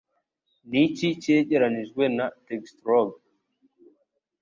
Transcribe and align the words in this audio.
Niki 0.69 1.07
cyegeranijwe 1.21 2.03
na 2.17 2.25
Tegestologue? 2.45 3.19